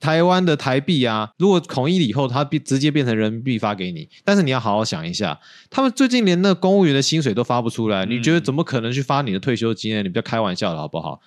[0.00, 5.38] 台湾的台币啊，如果统一以后，它变直接变成人民币发给你，但是你要好好想一下，
[5.70, 10.02] 他们最近连那公务员的薪水都发不出来，你觉得怎么可能去发你的退休金呢？
[10.02, 11.20] 你不要开玩笑了，好不好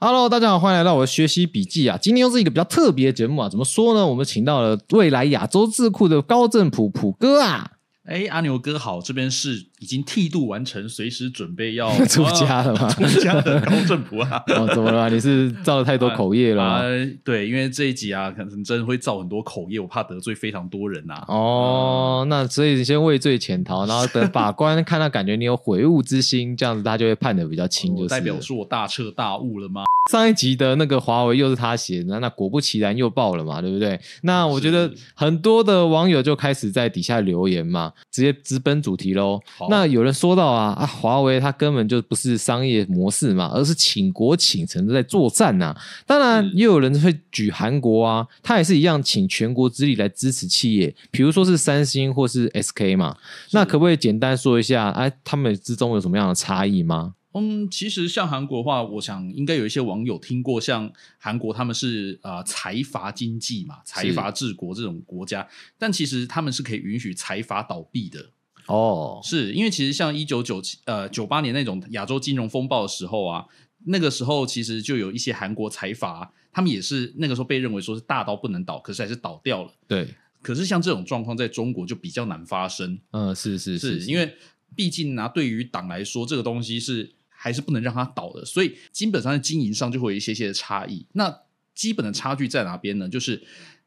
[0.00, 1.98] ？Hello，大家好，欢迎来到我的学习笔记啊！
[2.00, 4.06] 今天又是一个比较特别的节目啊，怎么说呢？
[4.06, 7.72] 我们请到了未来亚洲智库的高正普普哥啊。
[8.06, 12.88] 哎，阿牛哥好，这边是已经剃度完成，随时准备要 出家了吗？
[12.94, 14.42] 出家的高正普啊！
[14.56, 15.10] 哦，怎么了？
[15.10, 16.82] 你是造了太多口业了吗？
[17.22, 21.22] 对，因为这一集啊，可能真的会造很多口业，我怕得罪非常多人呐。
[21.28, 29.84] 哦，那所以你先畏罪潜逃，然后等法官看到感觉你有悔悟之心，这样子他就会判的比较轻，就代表说我大彻大悟了吗？
[30.10, 33.98] 上一集的那个华为又是他写的，那果不其然又爆了嘛，对不对？
[34.22, 39.40] 那我觉得很多的网友就开始在底下留言嘛，直接直奔主题喽。
[39.70, 45.76] 那有人说到啊啊，华为它根本就不是商业模式嘛，而是倾国倾城在作战呐。
[46.06, 53.16] 当然，也有人会举韩国啊，他也是一样请全国之力来支持企业，比如说是三星或是 SK 嘛。
[53.52, 57.14] 那可不可以简单说一下，哎，他们之中有什么样的差异吗？
[57.38, 65.46] 嗯，其实像韩国的话，我想应该有一些网友听过，像韩国他们是呃财阀经济嘛，财阀治国这种国家，
[65.78, 68.30] 但其实他们是可以允许财阀倒闭的
[68.66, 73.46] 哦，是因为其实像一九九七呃九八年那种亚洲金融风暴的时候啊，
[73.86, 79.72] 那个时候其实就有一些韩国财阀，他们也是那个时候被认为说是大到不能倒，可是还是倒掉了。
[79.86, 80.08] 对，
[80.42, 82.98] 可是像这种状况在中国就比较难发生。
[83.12, 84.34] 嗯，是是是，因为
[84.74, 87.12] 毕竟拿对于党来说，这个东西是。
[87.38, 91.06] 还是不能让它倒的，所以基本上在经营上就会有一些些的差异。
[91.12, 91.42] 那
[91.74, 93.08] 基本的差距在哪边呢？
[93.08, 93.40] 就是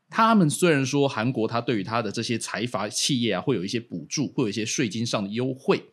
[0.09, 5.83] 他们虽然说韩国它对于它的这些财阀企业啊会有一些补助，会有一些税金上的优惠，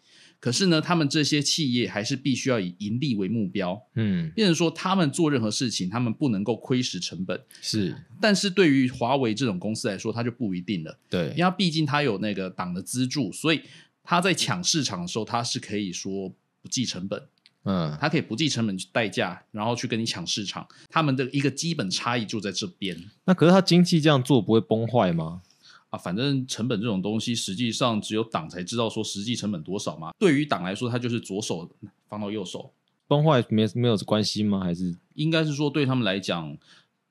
[0.41, 3.81] 可是呢，他们这些企业还是必须要以盈利为目标。
[3.95, 7.39] 嗯，变成说他们做任何事情，他们不能够亏蚀成本。
[7.61, 10.99] 是，但是对于华为这种公司来说，它就不一定了。
[11.11, 13.61] 对，因为毕竟它有那个党的资助，所以
[14.03, 16.33] 它在抢市场的时候，它是可以说
[16.63, 17.23] 不计成本。
[17.67, 20.67] 嗯，它可以不计成本去代价，然后去跟你抢市场。
[20.89, 22.97] 他们的一个基本差异就在这边。
[23.25, 25.43] 那可是他经济这样做不会崩坏吗？
[25.91, 30.13] 啊，反正成本这种东西，实际上只有党才知道说实际成本多少嘛。
[30.19, 31.69] 对于党来说，它就是左手
[32.09, 32.73] 放到右手，
[33.09, 34.61] 崩坏没没有关系吗？
[34.61, 36.57] 还是应该是说对他们来讲，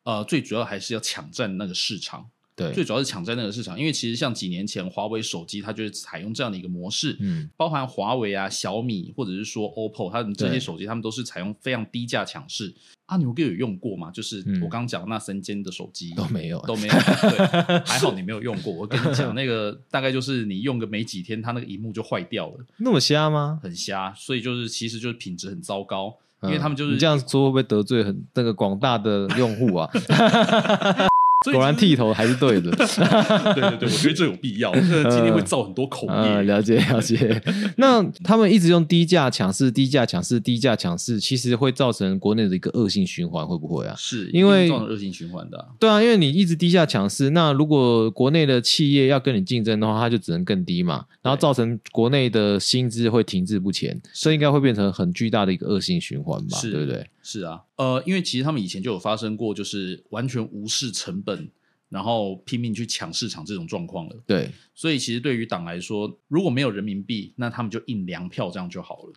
[0.04, 2.30] 呃，最主要还是要抢占那个市场。
[2.56, 12.74] 对，最主要是抢占那个市场，因为其实像几年前华为手机，它就是采用这样的一个模式，嗯，包含华为啊、小米或者是说 OPPO，它们这些手机，他们都是采用非常低价抢市。
[13.08, 14.10] 阿牛哥有用过吗？
[14.10, 16.94] 就是我刚刚讲那三间的手机都没有，都没有。
[17.30, 18.74] 对，还好你没有用过。
[18.74, 22.66] 我跟你讲，那个大概就是你用个没几天，它那个荧幕就坏掉了。
[22.78, 23.60] 那么瞎吗？
[23.62, 29.90] 很瞎，所以就是其实就是品质很糟糕，因为他们就是这样说会不会得罪很那个广大的用户啊？
[31.52, 32.72] 果然剃头还是对的，
[33.54, 34.74] 对对对，我觉得这有必要。
[35.10, 37.42] 今天会造很多口业，了解了解。
[37.78, 43.96] 那他们一直用低价抢市、低价抢市、低价抢市，其实会造成国内的一个恶性循环，会不会啊？
[43.98, 45.68] 是因为造成恶性循环的。
[45.80, 56.58] 对啊，因为你一直低价抢市，那如果国内的企业要跟你竞争的话，它就只能更低嘛，然后造成国内的薪资会停滞不前，所以应该会变成很巨大的一个恶性循环吧？
[56.62, 57.06] 对不对？
[57.28, 61.50] 是啊，呃，因为其实他们以前就有发生过，就是完全无视成本，
[61.90, 64.16] 然后拼命去抢市场这种状况了。
[64.28, 69.14] 对，所以其实对于党来说，如果没有人民币，那他们就印粮票这样就好了。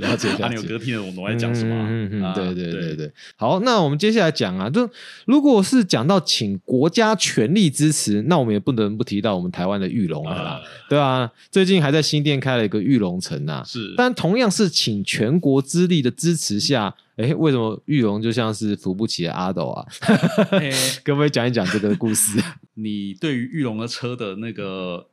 [0.00, 1.74] 了解，阿牛哥听得懂我在讲什么？
[1.88, 3.12] 嗯嗯，对对对对。
[3.36, 4.88] 好，那我们接下来讲啊，就
[5.26, 13.94] 如果是讲到请国家全力支持，那我们也不能不提到我们台湾的玉龙了啦，对啊，最近还在新店开了一个玉龙城啊，是。
[13.96, 19.86] 但同样是请全国之力的支持下，哎，为什么玉龙就像是扶不起的阿斗啊？
[21.04, 22.38] 可不可以讲一讲这个故事？
[22.74, 25.08] 你对于玉龙的车的那个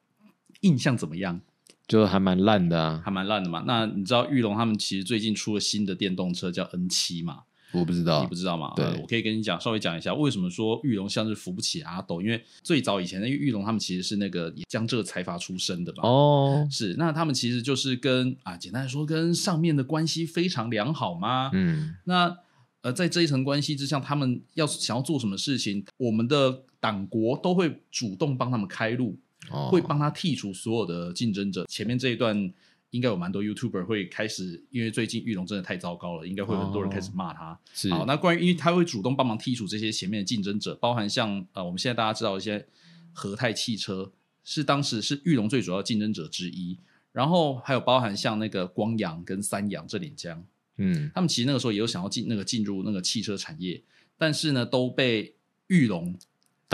[0.61, 1.39] 印象怎么样？
[1.87, 3.63] 就还蛮烂的啊，还蛮烂的嘛。
[3.67, 7.43] 那你知道玉龙他们其实最近出了新的电动车叫 N 七嘛？
[7.73, 8.71] 我不知道，你不知道吗？
[8.75, 16.07] 对，我可以跟你讲，稍微讲一下为什么说玉龙像是扶不起阿斗，因为最早以前的玉龙他们其实是那个江浙财阀出身的嘛。
[16.07, 21.49] 哦，是，那他们其实就是跟啊，简单来说，跟上面的关系非常良好嘛。
[21.51, 22.37] 嗯，那
[22.81, 29.17] 呃，在这一层关系之下，他们要想要做什么事情，我们的党国都会主动帮他们开路。
[29.49, 31.65] 会帮他剔除所有的竞争者。
[31.67, 32.53] 前面这一段
[32.91, 37.59] 应该有蛮多 YouTuber 会开始，因为最近玉龙真的太糟糕了，应该会有很多人开始骂他。
[37.89, 42.65] 好，那关于因为他会主动帮忙剔除这些前面的竞争者，包含像呃，我们现在大家知道一些
[43.11, 44.11] 和泰汽车
[44.43, 46.77] 是当时是玉龙最主要竞争者之一，
[47.11, 50.39] 然后还有包含像那个光阳跟三洋这两家，
[50.77, 53.81] 嗯，他们其实那个时候也有想要进那个进入那个汽车产业。
[54.15, 55.35] 但是呢都被
[55.67, 56.15] 玉龙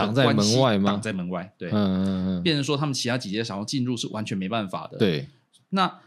[0.05, 0.91] 挡在门外吗？
[0.91, 5.27] 挡在门外，对，嗯嗯嗯，变成说他们其他几届想要进入是完全没办法的。，对，
[5.69, 5.99] 那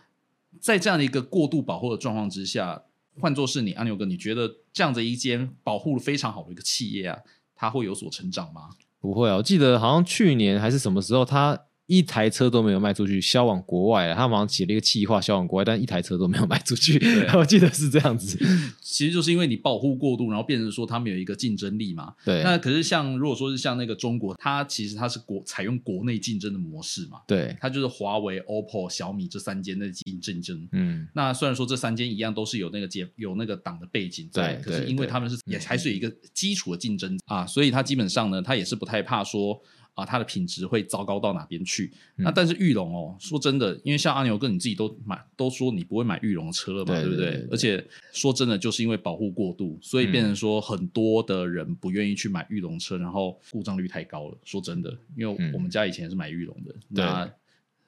[0.61, 2.83] 在这样的一个过度保护的状况之下，
[3.21, 7.19] 换作是你阿牛哥，你觉得这样的一间保护的非常好的一个企业啊，
[7.55, 8.71] 它会有所成长吗？
[9.01, 14.15] 不会啊，我记得好像去年还是什么时候，他一台车都没有卖出去，销往国外了。
[14.15, 16.99] 他好像写了一个企划销往国外，但一台车都没有卖出去。
[17.37, 18.39] 我记得是这样子。
[18.81, 22.15] 其实就是因为你保护过度，然后变成说他们有一个竞争力嘛。
[22.25, 27.19] 对，那可是像如果说是像那个中国，它其实它是国采用国内竞争的模式嘛。
[27.27, 30.69] 对，它就是华为、OPPO、小米这三间的竞竞争。
[30.73, 39.61] 嗯，那虽然说这三间一样都是有那个结有那个党的背景在，可是因为他们是也还是有一个基础的竞争啊，所以它基本上呢，它也是不太怕说
[39.95, 41.93] 啊，它的品质会糟糕到哪边去。
[42.17, 47.49] 嗯那但是玉龙哦，说真的，因为像阿牛哥你自己都买都说你不会买玉龙的车了嘛，不对对对？
[47.51, 54.39] 而且说真的，就是因为保护过度，所以变成说很多的人不愿意去买玉龙车，然后故障率太高了。
[54.45, 57.31] 说真的，因为嗯我们家以前是买玉龙的，对那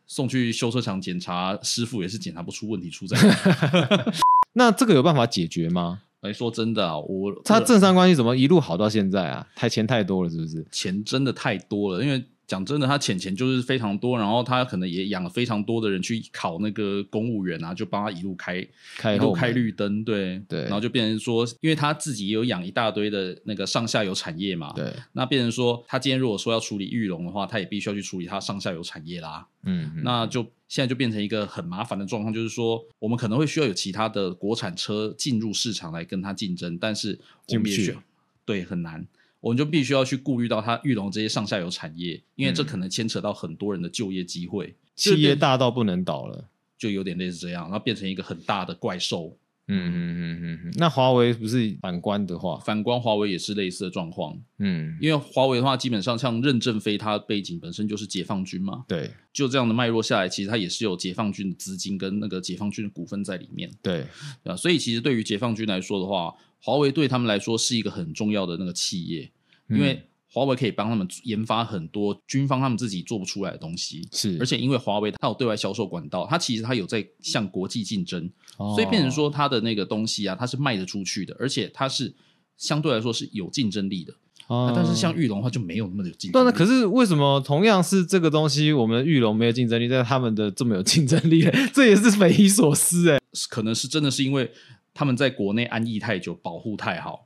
[0.07, 4.13] 送去修车厂检查，师傅也是检查不出问题出在哪。
[4.53, 6.03] 那这个有办法解决吗？
[6.25, 9.47] 哎，说真的啊，我他这政商关系怎么一路好到现在啊？
[9.55, 10.67] 太钱太多了，是不是？
[10.73, 20.43] 钱真的太多了，因为讲真的，他钱钱就是非常多，然后他可能也养了非常多的人去考那个公务员啊，就帮他一路开开一路开绿灯，对。
[20.49, 29.47] 对然后就变成说，因为他自己也有养一大堆的那个上下游产业嘛，对，那变成说，他今天如果说要处理玉龙的话，他也必须要去处理他上下游产业啦。
[29.65, 30.03] 嗯，嗯。
[30.05, 38.03] 那就现在就变成一个很麻烦的状况，就是说，我们可能会需要有其他的国产车进入市场来跟他竞争，但是我进不去们也需要
[38.45, 39.07] 对很难，
[39.45, 46.49] 我们就必须要去顾虑到它玉龙这些上下游产业，因为这可能牵扯到很多人的就业机会，企业大到不能倒了。
[46.79, 49.37] 就有点类似这样，然后变成一个很大的怪兽。
[49.69, 50.73] 嗯嗯嗯嗯嗯。
[50.77, 63.71] 那华为不是反观的话，反观华为也是类似的状况，嗯，因为华为的话，基本上像任正非他背景本身就是解放军嘛，对就这样的脉络下来，其实他也是有解放军的资金跟那个解放军的股份在里面。
[63.83, 64.07] 对，
[64.43, 69.31] 对啊，所以其实对于解放军来说的话，华为对他们来说是一个很重要的那个企业，
[69.69, 70.03] 因为
[70.35, 82.13] 华为可以帮他们研发很多军方他们自己做不出来的东西，是，而且因为华为它有对外销售管道，它其实它有在向国际竞争，哦所以变成说它的那个东西啊，它是卖得出去的，而且它是
[82.57, 84.13] 相对来说是有竞争力的。
[84.49, 86.51] 哦但是像玉龙的话就没有那么有竞争对，力。
[86.51, 91.49] 那可是为什么同样是这个东西，我们的玉龙没有竞争力，但他们的这么有竞争力？
[91.73, 93.21] 这也是匪夷所思哎。
[93.49, 94.51] 可能是真的是因为
[94.93, 97.25] 他们在国内安逸太久，保护太好。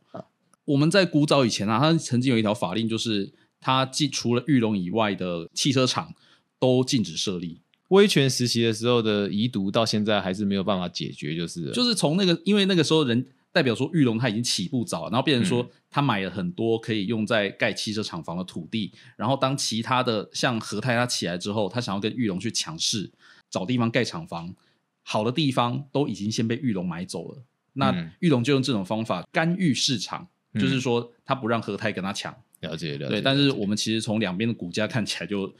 [0.69, 6.15] 我们在古早以前啊，它曾经有一条法令，就是它既除了玉龙以外的汽车厂
[6.59, 7.62] 都禁止设立。
[7.88, 23.11] 威权时期的时候的遗毒，到现在还是没有办法解决，就是了就是从那个，因为那个时候人代表说玉龙他已经起步早，然后变成嗯说他买了很多可以用在盖汽车厂房的土地，然后当其他的像和泰他起来之后，他想要跟玉龙去抢市，
[23.49, 24.55] 找地方盖厂房，
[25.03, 27.43] 好的地方都已经先被玉龙买走了。
[27.73, 32.35] 那嗯玉龙就用这种方法干预市场，嗯就是说他不让和泰跟他抢。
[32.61, 33.09] 了解了解。
[33.09, 35.53] 对，但是我们其实从两边的股价看起来就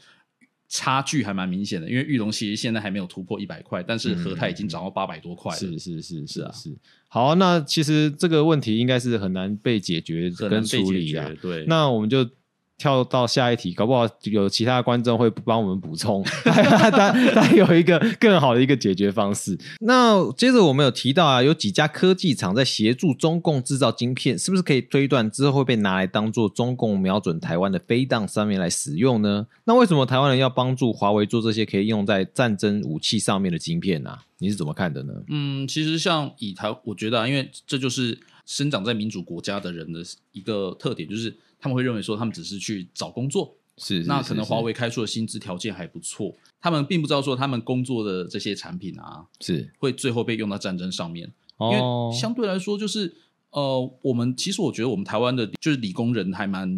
[0.67, 5.57] 差距还蛮明显的，因为玉龙其实现在还没有突破一百块，但是和泰已经涨到八百多块了。
[5.57, 6.77] 是是是是啊是是。
[7.07, 11.35] 好，那其实这个问题应该是很难被解决跟处理的。。
[11.41, 12.29] 对，那我们就
[12.79, 19.55] 跳到下一题，搞不好有其他观众会帮我们补充，他他他有一个更好的一个解决方式。
[19.81, 29.45] 那接着我们有提到啊，有几家科技厂在协助中共制造晶片，是不是可以推断之后会被拿来当做中共瞄准台湾的飞弹上面来使用呢？
[29.65, 34.23] 那为什么台湾人要帮助华为做这些可以用在战争武器上面的晶片呢、啊？
[34.37, 35.13] 你是怎么看的呢？
[35.27, 39.99] 嗯，其实像以台，我觉得啊，因为这就是生长在民主国家的人的
[40.31, 49.71] 一个特点，就是他们会认为说他们只是去找工作，是那可能华为开出的薪资条件还不错，他们并不知道说他们工作的这些产品啊，是。
[49.77, 52.09] 会最后被用到战争上面，因哦。
[52.11, 53.15] 为，相对来说就是。
[53.51, 56.69] 呃，我们其实我觉得我们台湾的就是理工人还蛮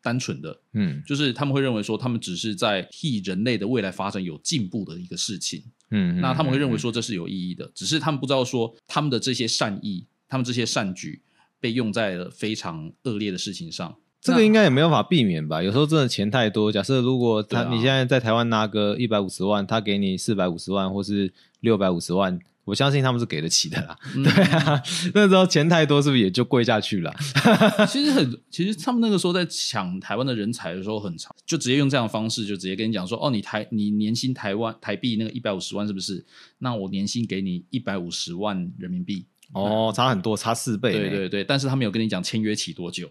[0.00, 1.02] 单纯的，嗯。
[1.04, 6.78] 就是他们会认为说他们只是在替人类的未来发展有进步的一个事情，嗯，那他们会认为嗯。
[6.78, 11.20] 说这是有意义的，只是他们不知道说他们的这些善意，他们这些善举
[11.58, 13.96] 被用在了非常恶劣的事情上。
[14.20, 15.62] 这个应该也没办法避免吧？
[15.62, 23.96] 有时候真的钱太多，假设如果他、啊你现在在台湾拿个一百五十万，他给你四百五十万或是六百五十万，我相信他们是给得起的啦。
[24.14, 24.82] 嗯 对啊，
[25.14, 27.14] 那时候钱太多，是不是也就跪下去了？
[27.88, 36.22] 其实很，其实他们那个时候在抢台湾的人才的时候很长，就直接用这样的方式，就直接跟你讲说，哦，你台你年薪台湾台币那个一百五十万是不是？
[36.58, 39.24] 那我年薪给你一百五十万人民币。
[39.52, 40.92] 哦，差很多，差四倍。
[40.92, 43.10] 对对对，但是他没有跟你讲签约期多久。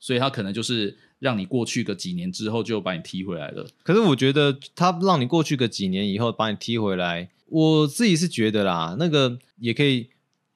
[0.00, 3.66] 所以他可能就是让你过去个几年之后就把你踢回来了。
[3.82, 10.08] 可是我觉得他让你过去个几年以后把你踢回来，我自己是觉得啦，那个也可以。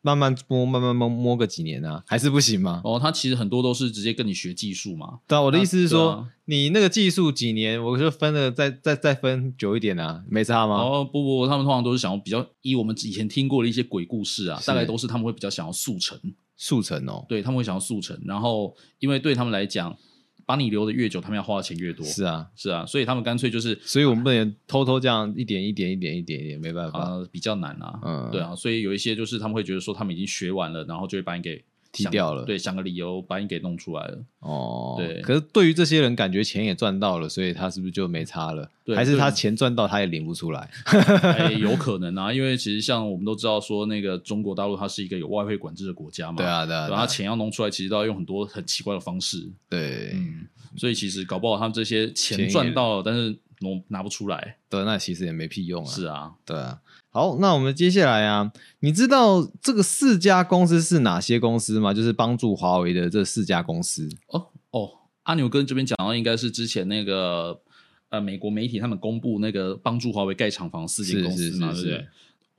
[0.04, 2.80] 慢慢摸，慢慢摸摸个几年啊，还是不行吗？
[2.82, 5.20] 哦，他其实很多都是直接跟你学技术嘛。
[5.28, 10.74] 对啊，我的意思是说，你那个技术几年，我就分了再再再分久一点啊，没差吗？
[10.74, 16.18] 哦，不不，他们通常都是想要比较，以我们以前听过的一些鬼故事啊，大概都是他们会比较想要速成，
[16.62, 19.96] 速成哦，对他们会想要速成，然后因为对他们来讲。
[20.44, 22.04] 把你留的越久，他们要花的钱越多。
[22.04, 28.00] 是啊，是啊，所以他们干脆就是，所以我们不能偷偷这样一点一点一点一点一点，没办法，比较难啊。
[28.04, 31.64] 嗯，对啊，所以有一些就是他们会觉得说，他们已经学完了，然后就会把你给。
[31.92, 34.18] 踢掉了，对，想个理由把你给弄出来了。
[34.40, 35.20] 哦，对。
[35.20, 38.68] 可是对于这些人，感觉钱也赚到了，所以他是不是就没差了？
[38.82, 40.70] 对还是他钱赚到，他也领不出来？
[41.60, 46.38] 有可能啊，因为其实像我们都知道，说那个中国大陆它是一个有外汇管制的国家嘛。
[46.38, 46.88] 对啊，对啊。
[46.88, 49.46] 然后钱要弄出来，其实都要用很多很奇怪的方式。
[49.68, 50.46] 对，嗯。
[50.78, 54.56] 所以其实搞不好他们这些钱赚到了，但是弄拿不出来。
[54.70, 55.90] 对，那其实也没屁用啊。
[55.90, 56.80] 是啊，对啊。
[57.14, 58.50] 好，那我们接下来啊，
[58.80, 61.92] 你知道这个四家公司是哪些公司吗？
[61.92, 64.08] 就是帮助华为的这四家公司。
[64.28, 64.88] 哦哦，
[65.24, 67.60] 阿牛哥这边讲到，应该是之前那个
[68.08, 72.06] 呃美国媒体他们公布那个帮助华为盖厂房四间公司嘛，对不对？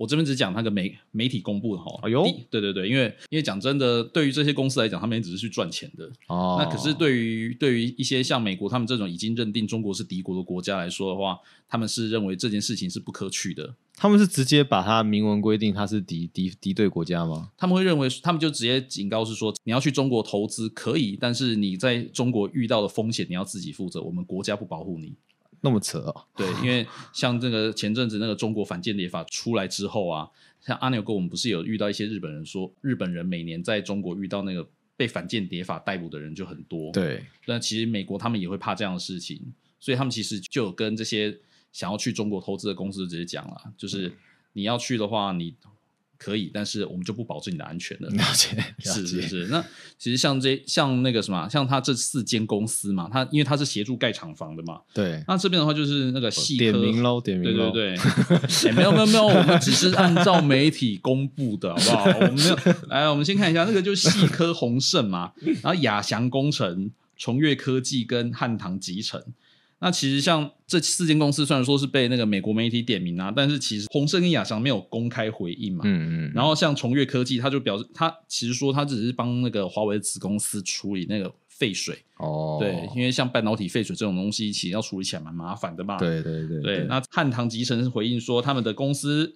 [0.03, 6.57] 我这边只讲那个媒媒体公布的哈，哎呦，对对对，因为因为讲真的，对于这些公司来讲，他们也只是去赚钱的哦。
[6.59, 13.75] 那可是对于对于一些像美国他们这种已经认定中国是敌国的国家来说的话，他们是认为这件事情是不可取的。
[13.95, 17.51] 他们是直接把它明文规定它是敌敌敌对国家吗？
[17.55, 25.13] 他们会认为，他们就直接警告是说，你要去中国投资可以，但是你在中国遇到的风险你要自己负责，我们国家不保护你。
[25.65, 30.29] 那么扯哦，对，因为像这个前阵子那个中国反间谍法出来之后啊，
[30.59, 36.91] 像阿牛哥，我们不是有遇到一些日本人说，日本人每年在中国遇到那个被反间谍法逮捕的人就很多。
[36.91, 41.39] 对，那其实美国他们也会怕这样的事情，所以他们其实就有跟这些
[41.71, 44.11] 想要去中国投资的公司直接讲了，就是
[44.51, 45.55] 你要去的话，你。
[46.23, 48.07] 可以，但是我们就不保证你的安全了。
[48.09, 49.47] 了解， 是是是。
[49.47, 49.61] 那
[49.97, 54.79] 其实像这像那个什么，像他这四间公司嘛，他因为他是协助盖厂房的嘛。
[54.93, 55.21] 对。
[55.27, 57.71] 那这边的话就是那个细点名喽，点名喽。
[57.71, 58.71] 对对对。
[58.71, 62.05] 没有没有没有，我们只是按照媒体公布的，好不好？
[62.19, 62.57] 我们没有。
[62.87, 69.21] 来，我们先看一下，那个就是细科宏盛嘛，然后亚翔工程、崇越科技跟汉唐集成。
[69.83, 75.81] 那其实像这四间公司，虽然说是被那个美国媒体点名啊，但是其实宏盛跟亚翔没有公开回应嘛。
[75.83, 76.31] 嗯嗯。
[76.33, 81.97] 然后像崇越科技，他就表示他其实说他只是帮那个华为的子公司处理那个废水。
[82.15, 82.59] 哦。
[82.61, 85.97] 对，因为像半导体废水这种东西，其实要处理起来蛮麻烦的嘛。
[85.97, 86.61] 对对对。
[86.61, 89.35] 对，那汉唐集成是回应说，他们的公司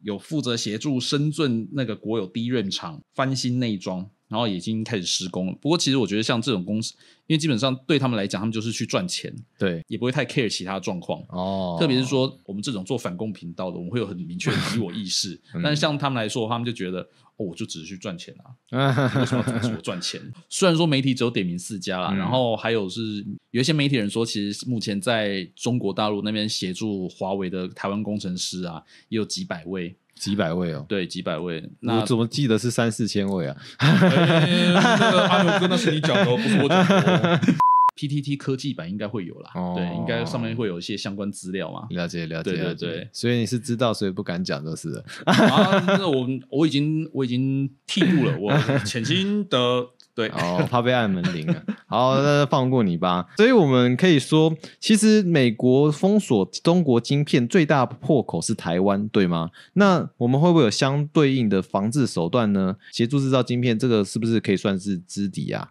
[0.00, 4.08] 有负责协助深圳那个国有低润厂翻新内装。
[4.32, 5.52] 然后已经开始施工了。
[5.60, 6.94] 不过，其实我觉得像这种公司，
[7.26, 11.22] 因为基本上对他们来讲，他们就是去赚钱，对，也不会太 care 其他状况。
[11.28, 15.38] 哦，特别是说我们这种做反攻频道的，我们会有很明确的敌我意识。
[15.62, 17.06] 但是像他们来说，他们就觉得，
[17.42, 20.20] 哦，我就只是去赚钱啊， 为什么要我赚钱？
[20.48, 29.96] 虽然说媒体只有点名四家啦，然后还有是有一些媒体人说，其实目前在中国大陆那边协助华为的台湾工程师啊，也有几百位。
[30.14, 31.68] 几百位哦，对，几百位。
[31.80, 33.56] 那我怎么记得是三四千位啊？
[33.80, 37.40] 那个阿牛哥，那是你讲的，不是我讲的。
[38.08, 41.86] PTT 科技版应该会有啦，对，应该上面会有一些相关资料嘛。
[41.90, 43.08] 了解，了解，对对对。
[43.12, 45.04] 所以你是知道，所以不敢讲就是了。
[45.26, 48.52] 啊，那我我已经我已经剃度了，我
[48.84, 49.58] 潜心的。
[50.14, 51.62] 对，哦，怕被按门铃了。
[51.88, 53.26] 好，那放过你吧。
[53.38, 59.48] 所以我们可以说，其实美国封锁中国晶片最大破口是台湾，对吗？
[59.72, 62.76] 那我们会不会有相对应的防治手段呢？
[62.92, 65.70] 协助制造晶片，这个是不是可以算是知底啊？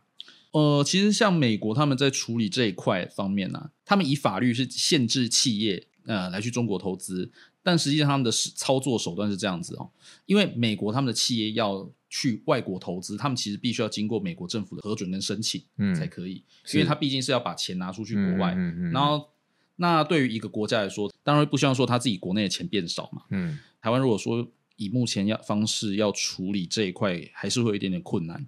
[0.52, 7.32] 呃，其实像美国他们在处理这一块方面呢，他们以法律是限制企业呃来去中国投资，
[7.64, 9.90] 但实际上他们的操作手段是这样子哦，
[10.26, 11.90] 因为美国他们的企业要。
[12.14, 16.44] 去外国投资，他们其实必须要经过美国政府的核准跟申请，嗯，才可以，
[16.74, 19.30] 因为他毕竟是要把钱拿出去国外，嗯嗯然后
[19.78, 28.46] 那对于一个国家来说，当然不希望说他自己国内的钱变少嘛，嗯，台湾如果说以目前要方式要处理这一块，还是会有一点点困难。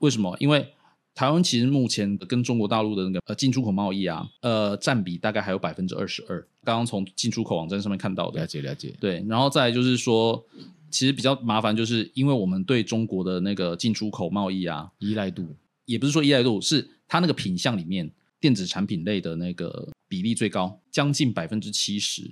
[0.00, 0.36] 为什么？
[0.40, 0.74] 因为
[1.14, 10.44] 台湾其实目前跟中国大陆的那个呃进出口贸易啊，呃占比大概还有百分之二十二，刚刚从进出口网站上面看到的，了解了解，对，然后再就是说。
[10.92, 15.46] 其实比较麻烦，就是因为我们对中国的那个进出口贸易啊依赖度，
[15.84, 22.28] 也不是说依赖度，是它那个品相里面电子产品类的那个比例最高，将近百分之七十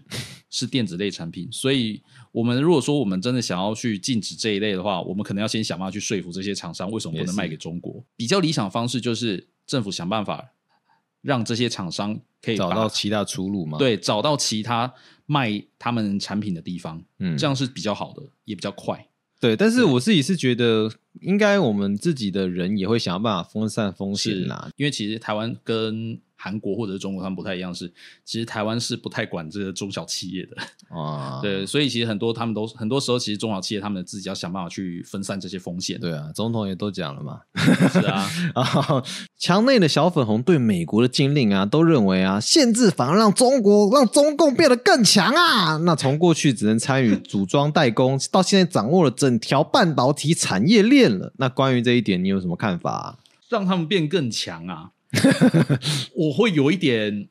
[0.50, 1.48] 是电子类产品。
[1.50, 2.02] 所以，
[2.32, 8.04] 我们如果说我们真的想要去禁止这一类的话，我们可能要先想办法去说服这些厂商为什么不能卖给中国。
[8.16, 10.52] 比较理想方式就是政府想办法
[11.20, 14.92] 让这些厂商可以找到其他出路嘛？，对找到其他
[15.26, 19.08] 卖他们产品的地方，嗯这样是比较好的，也比较快。
[19.40, 20.90] 对，但是我自己是觉得，
[21.20, 24.68] 应该我们自己的人也会想要办法分散风险啦。
[24.76, 27.92] 因为其实台湾跟韩国或者是中国他们不太一样是，
[28.24, 30.56] 其实台湾是不太管这个中小企业的，
[30.96, 35.98] 啊， 对，所以其实很多他们都很多时候其实中小企业他们自己要想办法去分散这些风险。
[35.98, 37.40] 对啊，总统也都讲了嘛。
[37.90, 39.02] 是啊， 啊，
[39.36, 45.76] 墙内的小粉红对美国的禁令啊，都认为啊，限制反而让中国让中共变得更强啊。
[45.78, 51.32] 那从过去只能参与组装代工，到现在掌握了整条半导体产业链了。
[51.38, 53.18] 那关于这一点，你有什么看法、啊？
[53.48, 54.90] 让他们变更强啊，
[56.14, 57.28] 我会有一点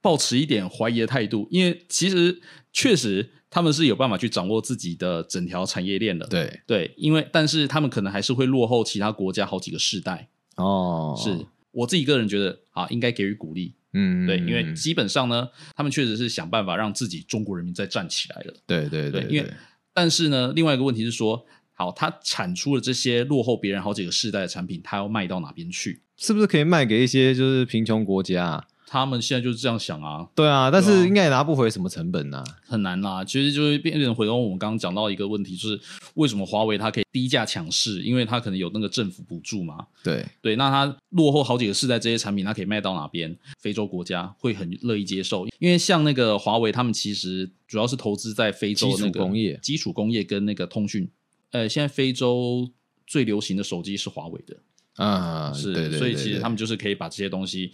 [0.00, 2.40] 抱持一点怀疑的态度，因为其实
[2.72, 6.26] 确实他们是有办法去掌握自己的整条产业链的。
[6.26, 10.28] 对，对，因为但是他们可能还是会落后其他国家好几个世代。
[10.56, 13.74] 哦，是我自己个人觉得啊，应该给予鼓励。
[13.92, 18.54] 嗯，对，因为基本上呢，他们确实是想办法让自己中国人民再站起来了。
[18.66, 19.50] 对对对，对因为
[19.92, 21.44] 但是呢，另外一个问题是说，
[21.80, 26.02] 好，它产出了这些落后别人好几个世代的产品，它要卖到哪边去？
[26.18, 28.64] 是不是可以卖给一些就是贫穷国家、啊？
[28.86, 32.44] 他们现在就是这样想啊，对啊，但是应该也拿不回什么成本呐、啊。
[32.66, 33.24] 很难啦。
[33.24, 35.80] 其实就是变成回到我们刚刚讲到一个问题，就是
[36.16, 38.02] 为什么华为它可以低价强势？
[38.02, 39.86] 因为它可能有那个政府补助嘛。
[40.02, 43.34] 对，对，那它落后好几个世代，这些产品它可以卖到哪边？
[43.58, 51.08] 非洲国家会很乐意接受，因为像那个华为，他们其实主要是投资在非洲基那个础工业基础工业跟那个通讯。
[51.52, 52.70] 呃，现在非洲
[53.06, 54.56] 最流行的手机是华为的
[54.96, 57.72] 啊，是，所以其实他们就是可以把这些东西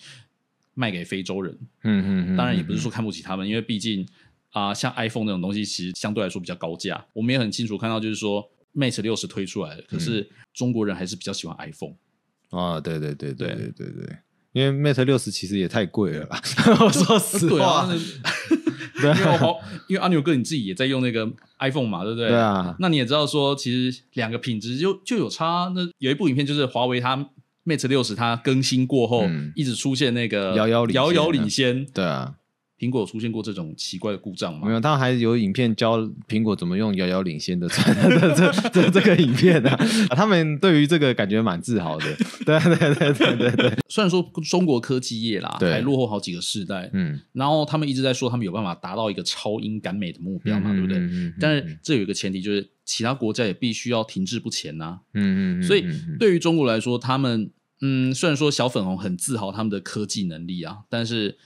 [0.74, 1.56] 卖给非洲人。
[1.82, 4.06] 嗯嗯，当然也不是说看不起他们，因为毕竟
[4.50, 7.04] 啊，像 iPhone 那种东西，其实相对来说比较高价。
[7.12, 11.96] 我们也很清楚看到，就是说 Mate 六十推出来了，可是中国人还是比较喜欢 iPhone。
[12.50, 14.16] 啊，对对对对对对对，
[14.52, 16.28] 因为 Mate 六十其实也太贵了，
[16.92, 17.92] 说实话。
[19.02, 21.28] 因为我好，因为阿牛哥你自己也在用那个
[21.58, 22.28] iPhone 嘛，对不对？
[22.28, 25.70] 对啊那你也知道说，其实两个品质就就有差。
[25.74, 27.16] 那有一部影片就是华为它
[27.64, 31.84] Mate 六十它更新过后，嗯一直出现那个遥遥领先遥遥的领先。
[31.86, 32.34] 对啊，
[32.78, 34.66] 苹果有出现过这种奇怪的故障吗？
[34.66, 39.76] 没有，他还有影片教苹果怎么用遥遥领先的这这这这个影片啊，
[40.14, 42.04] 他们对于这个感觉蛮自豪的，
[42.44, 45.76] 对对对对对对，虽然说中国科技业啦，对。
[45.76, 50.96] 还落后好几个世代，嗯，然后他们一直在说他们有办法达到一个超英赶美的目标嘛，对不对？
[50.98, 56.16] 嗯嗯但是这有一个前提，就是其他国家也必须要停滞不前呐、嗯嗯，所以嗯嗯。
[56.18, 57.50] 对于中国来说，他们
[57.82, 61.36] 嗯，虽然说小粉红很自豪他们的科技能力啊，但是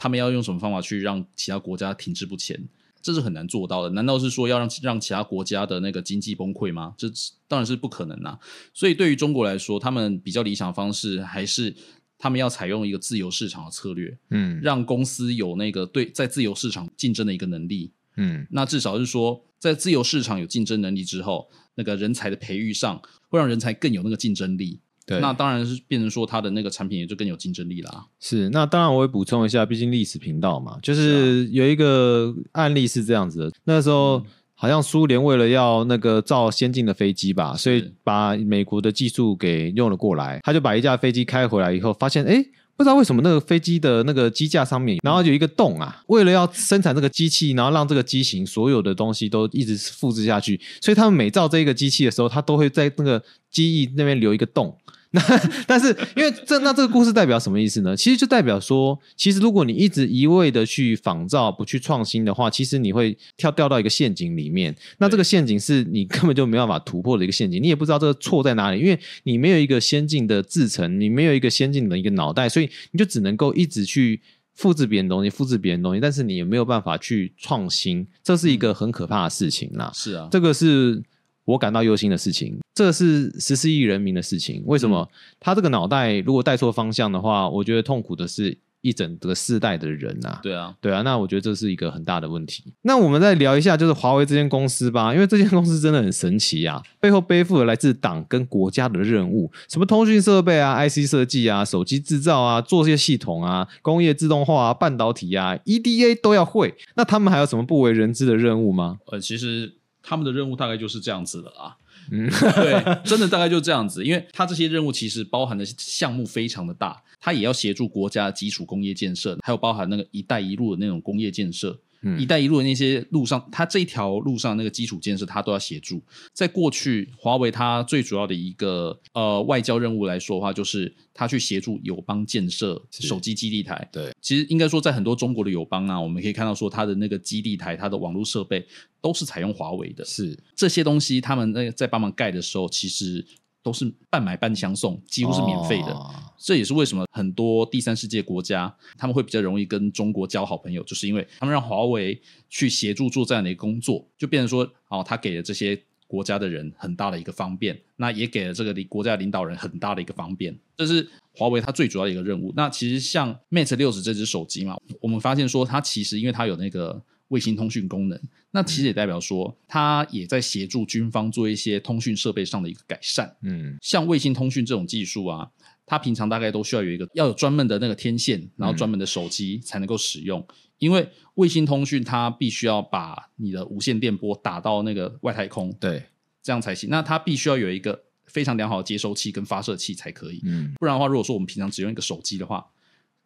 [0.00, 2.58] 他们要用什么方法去让其他国家停滞不前？
[3.02, 3.90] 这是很难做到的。
[3.90, 6.94] 难道是说要让让其他国家的那个经济崩溃吗？
[6.96, 7.06] 这
[7.46, 8.38] 当然是不可能啦、
[8.72, 11.74] 所以对于中国来说，他们比较理想的方式还是
[12.16, 17.92] 他们要采用一个自由市场的策略，嗯让公司有那个对在自由市场竞争的一个能力。
[18.16, 24.80] 嗯那至少是说，在自由市场有竞争能力之后，那个人才的培育上会让人才更有那个竞争力。
[25.10, 28.06] 对，那当然是变成说，它的那个产品也就更有竞争力啦。
[28.20, 42.46] 是，那当然我会补充一下，毕竟历史频道嘛，就是啊有一个案例是这样子的，那时候嗯好像苏联为了要那个造先进的飞机吧，所以把美国的技术给用了过来，他就把一架飞机开回来以后，发现诶
[42.76, 46.02] 不知道为什么那个飞机的那个机架上面，然后有一个洞啊。
[46.06, 54.74] 为了要生产这个机器，然后让这个机型所有的东西都一直复制下去，所以他们每造这一个机器的时候，他都会在那个机翼那边留一个洞。
[55.12, 55.22] 那
[55.66, 57.96] 但是因为这那这个故事代表什么意思呢？
[57.96, 64.72] 其实就代表说，其实如果你一直一味的去仿造，不去创新的话，其实你会跳掉到一个陷阱里面。
[64.98, 74.20] 那这个陷阱是你根本就没办法突破的一个陷阱，你也不知道这个错在哪里，因为你没有一个先进的制程，你没有一个先进的一个脑袋，所以你就只能够一直去。
[74.52, 79.90] 复制别人东西，复制别人东西，但是你也没有办法去创新，这是一个很可怕的事情啦。
[79.94, 81.02] 是啊，这个是
[81.50, 84.62] 我感到忧心的事情，这是十四亿人民的事情。
[84.66, 85.08] 为什么、
[85.38, 92.64] 他这个脑袋如果带错方向的话，我觉得痛苦的是一整个世代的人呐、对啊，对啊，那我觉得这是一个很大的问题。
[92.80, 106.74] 那我们再聊一下，就是华为这间公司吧，因为这间公司真的很神奇啊，背后背负了来自党跟国家的任务，什么通讯设备啊、IC 设计啊、手机制造啊、做些系统啊、工业自动化啊、半导体啊、EDA 都要会。
[106.94, 108.98] 那他们还有什么不为人知的任务吗？
[109.12, 111.76] 呃，其实他们的任务大概就是这样子的啊。
[112.10, 121.78] 嗯对，真的大概就这样子，因为它这些任务其实包含的项目非常的大，它也要协助国家基础工业建设，还有包含那个“一带一路”的那种工业建设。
[122.02, 126.02] 嗯一带一路的那些路上，它这一条路上那个基础建设，它都要协助。
[126.32, 133.88] 在过去，华为它最主要的一个呃外交任务来说的话，就是它去协助友邦建设手机基地台。
[133.92, 138.66] 对，其实应该说，在很多中国的友邦啊，我们可以看到说，它的那个基地台、它的网络设备
[139.00, 140.04] 都是采用华为的。
[140.04, 143.24] 是这些东西，他们那个在帮忙盖的时候，其实
[143.62, 145.92] 都是半买半相送，几乎是免费的。
[145.92, 152.18] 哦这也是为什么很多第三世界国家他们会比较容易跟中国交好朋友，就是因为他们让华为
[152.48, 162.50] 去协助做这样的一个工作，就变成说，哦，他给了这些国家的人很大的一个方便，那也给了这个领国家的领导人很大的一个方便，这是华为它最主要的一个任务。
[162.56, 168.20] 那其实像 Mate 六十这只手机嘛，我们发现说它其实因为它有那个卫星通讯功能，
[168.52, 173.36] 那其实也代表说它也在协助军方做一些通讯设备上的一个改善。
[173.42, 175.50] 嗯像卫星通讯这种技术啊，
[175.86, 180.44] 它平常大概都需要有一个要有专门的那个天线，然后专门的手机才能够使用。
[180.78, 186.02] 因为卫星通讯它必须要把你的无线电波打到那个外太空，对，
[186.42, 186.88] 这样才行。
[186.90, 190.40] 那它必须要有一个非常良好的接收器跟发射器才可以。
[190.44, 190.72] 嗯。
[190.78, 192.66] 不然的话，如果说我们平常只用一个手机的话，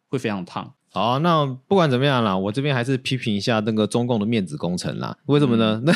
[0.09, 0.71] 会非常烫。
[0.95, 5.13] 好，那不管怎么样啦，我这边还是批评一下那个中共的面子工程啦。
[5.25, 5.77] 为什么呢？
[5.83, 5.93] 那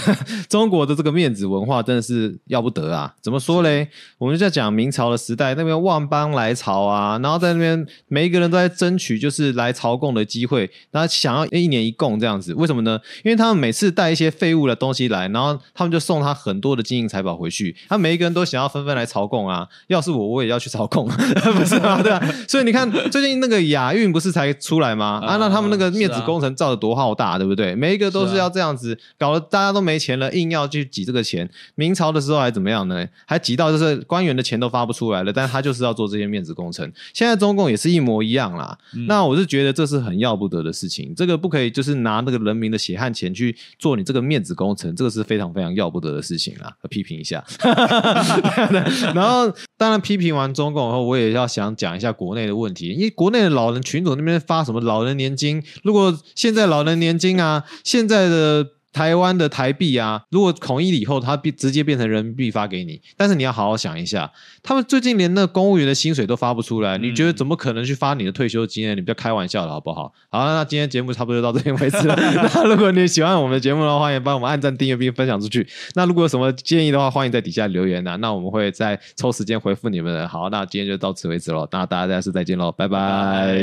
[0.49, 3.15] 中国的这个面子文化真的是要不得啊！
[3.21, 3.87] 怎么说嘞？
[4.17, 12.53] 我们就在讲明朝的时代，那边万邦来朝啊，然后在那边每一个人都在争取就是来朝贡的机会，然后想要一年一贡这样子。
[12.55, 12.99] 为什么呢？
[13.23, 19.65] 因为他们每次带一些废物的东西来，然后他们就送他很多的金银财宝回去，他每一个人都想要纷纷来朝贡啊。
[19.87, 21.07] 要是我，我也要去朝贡，
[21.55, 22.03] 不是吗？
[22.03, 25.21] 对吧、所以你看，最近那个亚运不是才出来吗？
[25.23, 27.75] 啊，啊那他们那个是面子啊工程造的多浩大，对不对？
[27.75, 31.49] 每一个都是要这样子，搞得大家都没钱了，硬要去挤这个钱。
[31.75, 33.05] 明朝的时候还怎么样呢？
[33.25, 36.91] 还挤到就是官员的钱都发不出来了，但是他就是要做这些面子工程。
[37.13, 38.77] 现在中共也是一模一样啦。
[38.95, 46.71] 嗯那我是觉得这是很要不得的事情，这个不可以就是拿那个人民的血汗钱去做你这个面子工程，这个是非常非常要不得的事情啦。
[46.89, 47.43] 批评一下，
[49.13, 58.67] 然后当然批评完中共以后，我也要想讲一下国内的问题，因为国内的老人群组那边发什么老人年金，如果现在老人年金啊，现在的。
[58.91, 64.29] 台湾的台币啊，如果统一了以后，它变直接变成人民币发给你，但是你要好好想一下，
[64.63, 68.95] 他们最近连那公务员的薪水都发不出来，你觉得怎么可能去发你的退休金呢？
[68.95, 70.11] 你不要开玩笑了，好不好？
[70.31, 72.15] 好，那今天节目差不多就到这边为止了。
[72.55, 75.65] 那如果你喜欢我们的节目的话，欢迎帮我们按赞、订阅并分享出去。
[75.93, 80.27] 那如果有什么建议的话，欢迎在底下留言啊，那我们会再抽时间回复你们的。
[80.27, 83.55] 好，那今天就到此为止喽，那大家下次再见喽，拜拜